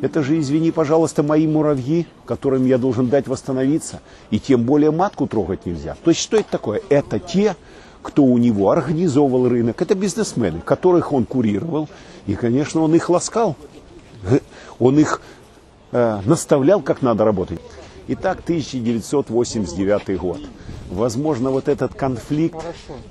это 0.01 0.23
же, 0.23 0.39
извини, 0.39 0.71
пожалуйста, 0.71 1.23
мои 1.23 1.47
муравьи, 1.47 2.07
которым 2.25 2.65
я 2.65 2.77
должен 2.77 3.07
дать 3.07 3.27
восстановиться. 3.27 4.01
И 4.31 4.39
тем 4.39 4.63
более 4.63 4.91
матку 4.91 5.27
трогать 5.27 5.65
нельзя. 5.65 5.95
То 6.03 6.11
есть, 6.11 6.21
что 6.21 6.37
это 6.37 6.49
такое? 6.51 6.81
Это 6.89 7.19
те, 7.19 7.55
кто 8.03 8.23
у 8.23 8.37
него 8.37 8.69
организовывал 8.69 9.47
рынок. 9.47 9.81
Это 9.81 9.95
бизнесмены, 9.95 10.59
которых 10.59 11.13
он 11.13 11.25
курировал. 11.25 11.89
И, 12.27 12.35
конечно, 12.35 12.81
он 12.81 12.93
их 12.93 13.09
ласкал. 13.09 13.55
Он 14.79 14.97
их 14.97 15.21
э, 15.91 16.19
наставлял, 16.25 16.81
как 16.81 17.01
надо 17.01 17.23
работать. 17.25 17.59
Итак, 18.07 18.39
1989 18.43 20.17
год. 20.19 20.39
Возможно, 20.89 21.51
вот 21.51 21.67
этот 21.67 21.93
конфликт 21.93 22.57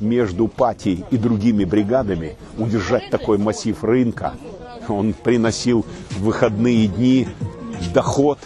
между 0.01 0.49
Патией 0.49 1.05
и 1.11 1.17
другими 1.17 1.65
бригадами, 1.65 2.37
удержать 2.59 3.11
такой 3.11 3.39
массив 3.39 3.83
рынка, 3.85 4.35
он 4.89 5.15
приносил 5.15 5.87
в 6.11 6.23
выходные 6.23 6.89
дни 6.89 7.29
доход, 7.95 8.39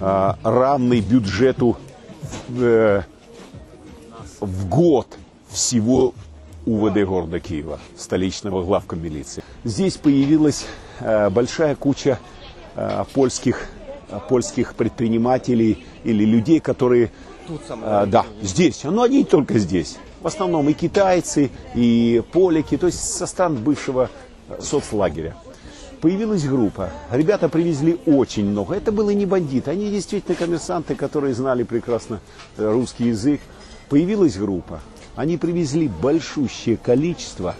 э, 0.00 0.32
равный 0.42 1.00
бюджету 1.00 1.76
э, 2.58 3.02
в 4.40 4.68
год 4.68 5.06
всего 5.52 6.14
УВД 6.66 7.04
города 7.04 7.40
Киева, 7.40 7.78
столичного 7.96 8.62
главка 8.62 8.96
милиции. 8.96 9.42
Здесь 9.64 9.96
появилась 9.96 10.64
э, 11.00 11.28
большая 11.30 11.74
куча 11.74 12.18
э, 12.76 13.04
польских, 13.12 13.66
э, 14.10 14.18
польских 14.28 14.74
предпринимателей 14.74 15.84
или 16.04 16.24
людей, 16.24 16.60
которые... 16.60 17.10
Тут 17.48 17.62
э, 17.68 18.04
да, 18.06 18.24
здесь, 18.42 18.84
но 18.84 19.02
они 19.02 19.24
только 19.24 19.58
здесь. 19.58 19.98
В 20.20 20.26
основном 20.28 20.68
и 20.68 20.72
китайцы, 20.72 21.50
и 21.74 22.22
поляки, 22.32 22.76
то 22.76 22.86
есть 22.86 23.02
со 23.02 23.26
стран 23.26 23.56
бывшего 23.56 24.08
э, 24.48 24.60
соцлагеря. 24.60 25.34
Появилась 26.00 26.44
группа. 26.44 26.90
Ребята 27.10 27.48
привезли 27.48 27.98
очень 28.06 28.44
много. 28.44 28.74
Это 28.74 28.90
были 28.90 29.14
не 29.14 29.26
бандиты, 29.26 29.70
они 29.70 29.90
действительно 29.90 30.36
коммерсанты, 30.36 30.94
которые 30.94 31.34
знали 31.34 31.64
прекрасно 31.64 32.20
э, 32.56 32.70
русский 32.70 33.08
язык. 33.08 33.40
Появилась 33.88 34.36
группа. 34.36 34.80
Они 35.14 35.36
привезли 35.36 35.88
большущее 35.88 36.76
количество 36.76 37.54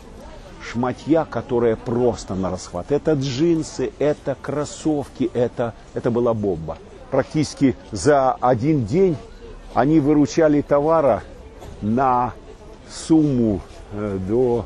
шматья, 0.62 1.24
которое 1.24 1.76
просто 1.76 2.34
на 2.34 2.50
расхват. 2.50 2.92
Это 2.92 3.12
джинсы, 3.12 3.92
это 3.98 4.36
кроссовки, 4.40 5.30
это, 5.34 5.74
это 5.94 6.10
была 6.10 6.34
бомба. 6.34 6.78
Практически 7.10 7.76
за 7.90 8.32
один 8.32 8.86
день 8.86 9.16
они 9.74 10.00
выручали 10.00 10.62
товара 10.62 11.22
на 11.82 12.32
сумму 12.90 13.60
э, 13.92 14.18
до, 14.26 14.64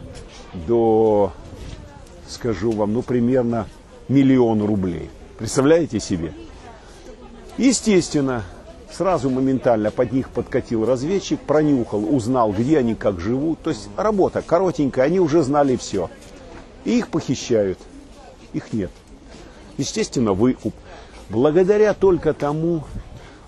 до, 0.66 1.32
скажу 2.28 2.72
вам, 2.72 2.92
ну 2.92 3.02
примерно 3.02 3.66
миллион 4.08 4.64
рублей. 4.64 5.10
Представляете 5.38 5.98
себе? 5.98 6.32
Естественно, 7.58 8.44
Сразу 8.96 9.28
моментально 9.28 9.90
под 9.90 10.12
них 10.12 10.30
подкатил 10.30 10.86
разведчик, 10.86 11.38
пронюхал, 11.38 12.02
узнал, 12.14 12.52
где 12.52 12.78
они, 12.78 12.94
как 12.94 13.20
живут. 13.20 13.60
То 13.60 13.68
есть 13.68 13.90
работа 13.94 14.40
коротенькая, 14.40 15.04
они 15.04 15.20
уже 15.20 15.42
знали 15.42 15.76
все. 15.76 16.08
И 16.86 16.96
их 16.98 17.08
похищают. 17.08 17.78
Их 18.54 18.72
нет. 18.72 18.90
Естественно, 19.76 20.32
выкуп. 20.32 20.72
Благодаря 21.28 21.92
только 21.92 22.32
тому, 22.32 22.84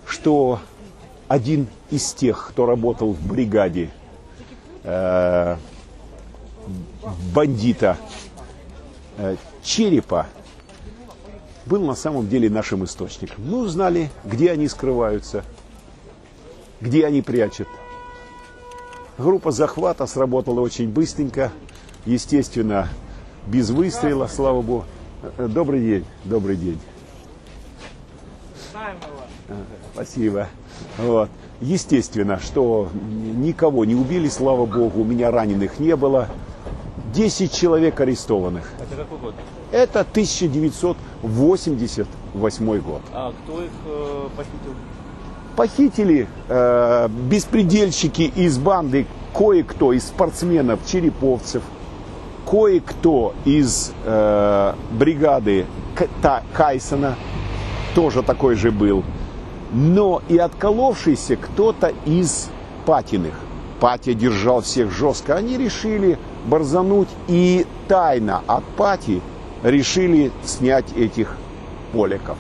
что 0.05 0.61
один 1.29 1.69
из 1.91 2.13
тех, 2.13 2.49
кто 2.51 2.67
работал 2.67 3.15
в 3.15 3.27
бригаде 3.27 3.89
э, 4.83 5.57
бандита 7.33 7.97
э, 9.17 9.37
Черепа, 9.63 10.27
был 11.69 11.85
на 11.85 11.95
самом 11.95 12.29
деле 12.29 12.49
нашим 12.49 12.85
источником. 12.85 13.45
Мы 13.47 13.59
узнали, 13.59 14.11
где 14.25 14.51
они 14.51 14.69
скрываются, 14.69 15.45
где 16.81 17.07
они 17.07 17.23
прячут. 17.23 17.69
Группа 19.19 19.51
захвата 19.51 20.07
сработала 20.07 20.61
очень 20.61 20.89
быстренько, 20.89 21.53
естественно, 22.07 22.89
без 23.47 23.71
выстрела, 23.71 24.27
слава 24.27 24.63
богу. 24.63 24.85
Добрый 25.37 25.81
день, 25.81 26.05
добрый 26.25 26.57
день. 26.57 26.79
Спасибо. 29.93 30.49
Вот. 30.97 31.29
Естественно, 31.61 32.39
что 32.39 32.89
никого 32.95 33.85
не 33.85 33.97
убили, 33.97 34.29
слава 34.29 34.65
богу, 34.65 35.01
у 35.01 35.05
меня 35.05 35.33
раненых 35.33 35.81
не 35.81 35.97
было. 35.97 36.29
10 37.13 37.53
человек 37.53 37.99
арестованных. 38.01 38.71
Это 38.79 38.95
какой 38.95 39.19
год? 39.19 39.35
Это 39.71 40.01
1988 40.01 42.81
год. 42.81 43.03
А 43.13 43.33
кто 43.45 43.63
их 43.63 43.71
э, 43.87 44.29
похитил? 44.37 44.75
Похитили 45.57 46.29
э, 46.49 47.09
беспредельщики 47.09 48.23
из 48.23 48.59
банды, 48.59 49.07
кое-кто 49.35 49.93
из 49.93 50.07
спортсменов, 50.07 50.81
череповцев, 50.87 51.63
кое-кто 52.49 53.35
из 53.45 53.93
э, 54.05 54.73
бригады 54.93 55.67
К- 55.95 56.09
Кайсона, 56.55 57.17
тоже 57.95 58.23
такой 58.23 58.55
же 58.55 58.71
был, 58.71 59.03
но 59.73 60.23
и 60.29 60.39
отколовшийся 60.39 61.37
кто-то 61.37 61.93
из 62.07 62.49
Патиных. 62.87 63.35
Патя 63.81 64.15
держал 64.15 64.63
всех 64.63 64.91
жестко. 64.91 65.35
Они 65.37 65.59
решили 65.59 66.19
борзануть 66.47 67.09
и 67.29 67.67
тайно 67.87 68.43
от 68.47 68.65
Пати 68.65 69.21
решили 69.63 70.31
снять 70.45 70.93
этих 70.97 71.37
поликов. 71.93 72.37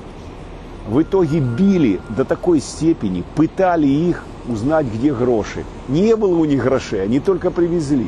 В 0.86 1.02
итоге 1.02 1.40
били 1.40 2.00
до 2.08 2.24
такой 2.24 2.60
степени, 2.60 3.22
пытали 3.36 3.86
их 3.86 4.24
узнать, 4.48 4.86
где 4.86 5.12
гроши. 5.12 5.64
Не 5.88 6.16
было 6.16 6.38
у 6.38 6.44
них 6.44 6.62
грошей, 6.62 7.02
они 7.02 7.20
только 7.20 7.50
привезли. 7.50 8.06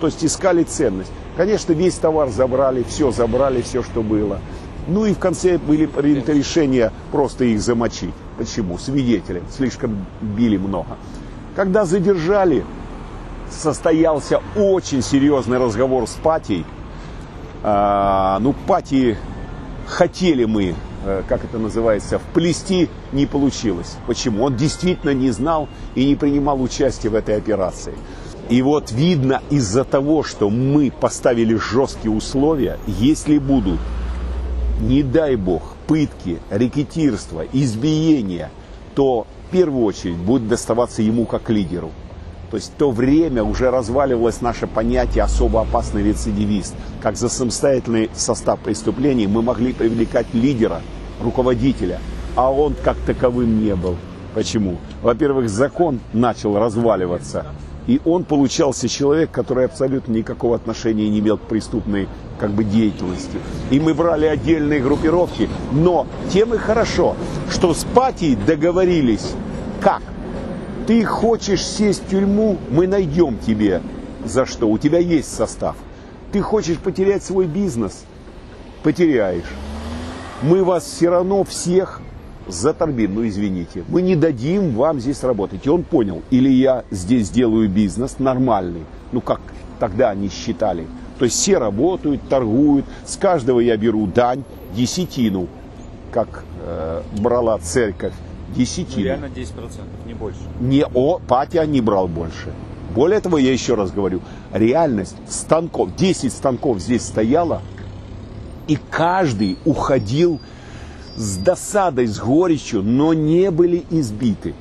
То 0.00 0.08
есть 0.08 0.24
искали 0.24 0.64
ценность. 0.64 1.10
Конечно, 1.36 1.72
весь 1.72 1.94
товар 1.94 2.28
забрали, 2.30 2.82
все 2.82 3.12
забрали, 3.12 3.62
все, 3.62 3.82
что 3.82 4.02
было. 4.02 4.40
Ну 4.88 5.04
и 5.04 5.14
в 5.14 5.18
конце 5.18 5.58
были 5.58 5.86
приняты 5.86 6.32
решения 6.32 6.92
просто 7.12 7.44
их 7.44 7.60
замочить. 7.60 8.14
Почему? 8.38 8.78
Свидетели. 8.78 9.42
Слишком 9.50 10.06
били 10.20 10.56
много. 10.56 10.96
Когда 11.54 11.84
задержали, 11.84 12.64
состоялся 13.50 14.40
очень 14.56 15.02
серьезный 15.02 15.58
разговор 15.58 16.06
с 16.06 16.14
Патией 16.22 16.64
а, 16.64 16.85
ну, 17.62 18.54
пати 18.66 19.16
хотели 19.86 20.44
мы, 20.44 20.74
э, 21.04 21.22
как 21.28 21.44
это 21.44 21.58
называется, 21.58 22.18
вплести, 22.18 22.88
не 23.12 23.26
получилось. 23.26 23.96
Почему? 24.06 24.44
Он 24.44 24.56
действительно 24.56 25.10
не 25.10 25.30
знал 25.30 25.68
и 25.94 26.04
не 26.04 26.16
принимал 26.16 26.60
участия 26.60 27.08
в 27.08 27.14
этой 27.14 27.36
операции. 27.36 27.94
И 28.48 28.62
вот 28.62 28.92
видно 28.92 29.42
из-за 29.50 29.84
того, 29.84 30.22
что 30.22 30.50
мы 30.50 30.92
поставили 30.92 31.56
жесткие 31.56 32.12
условия, 32.12 32.78
если 32.86 33.38
будут, 33.38 33.80
не 34.80 35.02
дай 35.02 35.36
бог, 35.36 35.74
пытки, 35.86 36.38
рекетирство, 36.50 37.44
избиения, 37.52 38.50
то 38.94 39.26
в 39.48 39.52
первую 39.52 39.84
очередь 39.84 40.16
будет 40.16 40.48
доставаться 40.48 41.02
ему 41.02 41.24
как 41.24 41.50
лидеру. 41.50 41.90
То 42.50 42.56
есть 42.56 42.72
в 42.72 42.76
то 42.76 42.90
время 42.90 43.42
уже 43.42 43.70
разваливалось 43.70 44.40
наше 44.40 44.66
понятие 44.66 45.24
особо 45.24 45.62
опасный 45.62 46.02
рецидивист. 46.02 46.74
Как 47.02 47.16
за 47.16 47.28
самостоятельный 47.28 48.10
состав 48.14 48.60
преступлений 48.60 49.26
мы 49.26 49.42
могли 49.42 49.72
привлекать 49.72 50.26
лидера, 50.32 50.80
руководителя, 51.20 52.00
а 52.36 52.52
он 52.52 52.74
как 52.84 52.96
таковым 52.98 53.64
не 53.64 53.74
был. 53.74 53.96
Почему? 54.34 54.76
Во-первых, 55.02 55.48
закон 55.48 55.98
начал 56.12 56.58
разваливаться, 56.58 57.46
и 57.86 58.00
он 58.04 58.24
получался 58.24 58.88
человек, 58.88 59.30
который 59.30 59.64
абсолютно 59.64 60.12
никакого 60.12 60.56
отношения 60.56 61.08
не 61.08 61.20
имел 61.20 61.38
к 61.38 61.42
преступной 61.42 62.06
как 62.38 62.50
бы, 62.50 62.64
деятельности. 62.64 63.38
И 63.70 63.80
мы 63.80 63.94
брали 63.94 64.26
отдельные 64.26 64.80
группировки, 64.80 65.48
но 65.72 66.06
тем 66.30 66.52
и 66.54 66.58
хорошо, 66.58 67.16
что 67.50 67.72
с 67.72 67.84
Патией 67.84 68.36
договорились. 68.36 69.32
Как? 69.80 70.02
Ты 70.86 71.04
хочешь 71.04 71.66
сесть 71.66 72.04
в 72.04 72.10
тюрьму, 72.10 72.58
мы 72.70 72.86
найдем 72.86 73.38
тебе 73.38 73.82
за 74.24 74.46
что. 74.46 74.68
У 74.68 74.78
тебя 74.78 75.00
есть 75.00 75.34
состав. 75.34 75.74
Ты 76.30 76.40
хочешь 76.40 76.78
потерять 76.78 77.24
свой 77.24 77.46
бизнес, 77.46 78.04
потеряешь. 78.84 79.50
Мы 80.42 80.62
вас 80.62 80.84
все 80.84 81.10
равно 81.10 81.42
всех 81.42 82.00
заторбим, 82.46 83.16
ну 83.16 83.26
извините. 83.26 83.82
Мы 83.88 84.00
не 84.00 84.14
дадим 84.14 84.76
вам 84.76 85.00
здесь 85.00 85.24
работать. 85.24 85.66
И 85.66 85.68
он 85.68 85.82
понял, 85.82 86.22
или 86.30 86.50
я 86.50 86.84
здесь 86.92 87.30
делаю 87.30 87.68
бизнес 87.68 88.20
нормальный, 88.20 88.84
ну 89.10 89.20
как 89.20 89.40
тогда 89.80 90.10
они 90.10 90.28
считали. 90.28 90.86
То 91.18 91.24
есть 91.24 91.36
все 91.36 91.58
работают, 91.58 92.28
торгуют, 92.28 92.84
с 93.04 93.16
каждого 93.16 93.58
я 93.58 93.76
беру 93.76 94.06
дань, 94.06 94.44
десятину, 94.72 95.48
как 96.12 96.44
э, 96.64 97.02
брала 97.18 97.58
церковь 97.58 98.12
Десятину. 98.54 98.98
Ну, 98.98 99.04
реально 99.04 99.26
10%, 99.26 99.50
не 100.06 100.14
больше. 100.14 100.38
Не, 100.60 100.84
о, 100.94 101.18
Патя 101.18 101.66
не 101.66 101.80
брал 101.80 102.08
больше. 102.08 102.52
Более 102.94 103.20
того, 103.20 103.38
я 103.38 103.52
еще 103.52 103.74
раз 103.74 103.90
говорю, 103.90 104.20
реальность 104.52 105.16
станков, 105.28 105.94
10 105.96 106.32
станков 106.32 106.80
здесь 106.80 107.02
стояло, 107.02 107.60
и 108.68 108.78
каждый 108.90 109.58
уходил 109.64 110.40
с 111.16 111.36
досадой, 111.36 112.06
с 112.06 112.18
горечью, 112.18 112.82
но 112.82 113.12
не 113.12 113.50
были 113.50 113.84
избиты. 113.90 114.54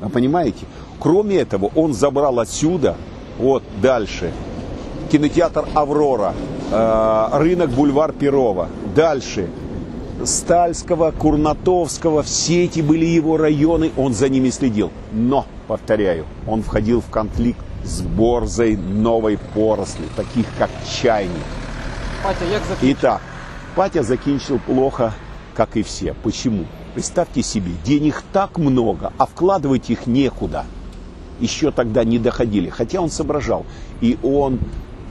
Вы 0.00 0.08
понимаете? 0.08 0.66
Кроме 0.98 1.36
этого, 1.36 1.70
он 1.74 1.94
забрал 1.94 2.40
отсюда, 2.40 2.96
вот 3.38 3.62
дальше, 3.82 4.32
кинотеатр 5.10 5.66
«Аврора», 5.74 6.34
э, 6.70 7.28
рынок 7.32 7.70
«Бульвар 7.70 8.12
Перова», 8.12 8.68
дальше 8.94 9.48
Стальского, 10.24 11.12
Курнатовского, 11.12 12.22
все 12.22 12.64
эти 12.64 12.80
были 12.80 13.04
его 13.04 13.36
районы, 13.36 13.90
он 13.96 14.14
за 14.14 14.28
ними 14.28 14.50
следил. 14.50 14.90
Но, 15.12 15.46
повторяю, 15.66 16.26
он 16.46 16.62
входил 16.62 17.00
в 17.00 17.10
конфликт 17.10 17.60
с 17.84 18.02
борзой 18.02 18.76
новой 18.76 19.38
поросли, 19.54 20.04
таких 20.16 20.46
как 20.58 20.70
чайник. 21.02 21.30
Патя, 22.22 22.44
як 22.52 22.62
закінчив? 22.68 22.98
Итак, 22.98 23.20
Патя 23.74 24.02
закончил 24.02 24.58
плохо, 24.66 25.14
как 25.54 25.76
и 25.76 25.82
все. 25.82 26.14
Почему? 26.22 26.64
Представьте 26.94 27.42
себе, 27.42 27.72
денег 27.84 28.22
так 28.32 28.58
много, 28.58 29.12
а 29.16 29.26
вкладывать 29.26 29.90
их 29.90 30.06
некуда. 30.06 30.64
Еще 31.40 31.70
тогда 31.70 32.04
не 32.04 32.18
доходили, 32.18 32.68
хотя 32.68 33.00
он 33.00 33.10
соображал. 33.10 33.64
И 34.02 34.18
он 34.22 34.58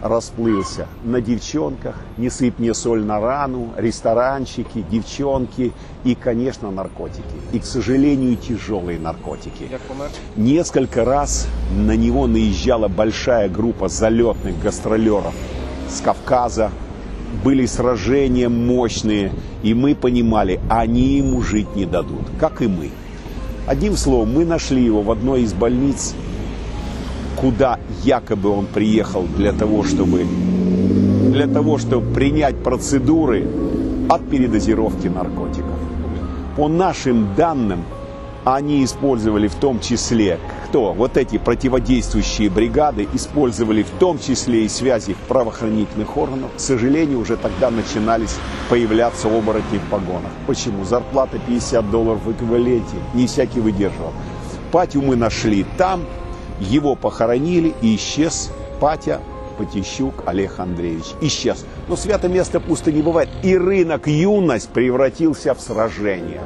расплылся 0.01 0.87
на 1.03 1.21
девчонках, 1.21 1.95
не 2.17 2.29
сыпь 2.29 2.59
мне 2.59 2.73
соль 2.73 3.03
на 3.03 3.19
рану, 3.19 3.69
ресторанчики, 3.77 4.83
девчонки 4.89 5.73
и, 6.03 6.15
конечно, 6.15 6.71
наркотики. 6.71 7.23
И, 7.51 7.59
к 7.59 7.65
сожалению, 7.65 8.37
тяжелые 8.37 8.99
наркотики. 8.99 9.69
Несколько 10.35 11.05
раз 11.05 11.47
на 11.75 11.95
него 11.95 12.27
наезжала 12.27 12.87
большая 12.87 13.49
группа 13.49 13.89
залетных 13.89 14.61
гастролеров 14.61 15.33
с 15.89 16.01
Кавказа. 16.01 16.71
Были 17.43 17.67
сражения 17.67 18.49
мощные, 18.49 19.31
и 19.61 19.73
мы 19.73 19.93
понимали, 19.93 20.59
они 20.69 21.17
ему 21.17 21.41
жить 21.43 21.75
не 21.75 21.85
дадут, 21.85 22.23
как 22.39 22.61
и 22.61 22.67
мы. 22.67 22.89
Одним 23.67 23.95
словом, 23.97 24.33
мы 24.33 24.45
нашли 24.45 24.83
его 24.83 25.03
в 25.03 25.11
одной 25.11 25.43
из 25.43 25.53
больниц, 25.53 26.15
куда 27.39 27.79
якобы 28.03 28.49
он 28.49 28.65
приехал 28.65 29.23
для 29.37 29.53
того, 29.53 29.83
чтобы, 29.83 30.25
для 31.31 31.47
того, 31.47 31.77
чтобы 31.77 32.13
принять 32.13 32.61
процедуры 32.63 33.47
от 34.09 34.27
передозировки 34.29 35.07
наркотиков. 35.07 35.77
По 36.57 36.67
нашим 36.67 37.35
данным, 37.35 37.83
они 38.43 38.83
использовали 38.83 39.47
в 39.47 39.55
том 39.55 39.79
числе, 39.79 40.39
кто? 40.67 40.93
Вот 40.93 41.17
эти 41.17 41.37
противодействующие 41.37 42.49
бригады 42.49 43.07
использовали 43.13 43.83
в 43.83 43.89
том 43.99 44.19
числе 44.19 44.65
и 44.65 44.69
связи 44.69 45.15
правоохранительных 45.27 46.17
органов. 46.17 46.51
К 46.55 46.59
сожалению, 46.59 47.19
уже 47.19 47.37
тогда 47.37 47.69
начинались 47.69 48.35
появляться 48.69 49.27
оборотни 49.27 49.77
в 49.77 49.89
погонах. 49.89 50.31
Почему? 50.47 50.83
Зарплата 50.85 51.39
50 51.47 51.89
долларов 51.91 52.21
в 52.25 52.31
эквиваленте. 52.31 52.95
Не 53.13 53.27
всякий 53.27 53.59
выдерживал. 53.59 54.13
Патю 54.71 55.01
мы 55.01 55.15
нашли 55.15 55.65
там, 55.77 56.01
его 56.59 56.95
похоронили 56.95 57.73
и 57.81 57.95
исчез 57.95 58.51
Патя 58.79 59.21
Потищук 59.57 60.23
Олег 60.25 60.59
Андреевич. 60.59 61.05
Исчез. 61.21 61.65
Но 61.87 61.95
свято 61.95 62.29
место 62.29 62.59
пусто 62.59 62.91
не 62.91 63.01
бывает. 63.01 63.29
И 63.43 63.57
рынок 63.57 64.07
юность 64.07 64.69
превратился 64.69 65.53
в 65.53 65.59
сражение. 65.59 66.41